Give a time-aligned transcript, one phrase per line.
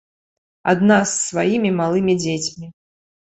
[0.71, 2.67] Адна з сваімі малымі дзецьмі.